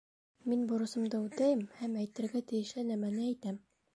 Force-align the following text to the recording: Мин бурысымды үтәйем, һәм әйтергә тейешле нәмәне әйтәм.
Мин 0.51 0.61
бурысымды 0.71 1.19
үтәйем, 1.25 1.61
һәм 1.83 1.99
әйтергә 2.05 2.43
тейешле 2.53 2.89
нәмәне 2.91 3.29
әйтәм. 3.31 3.63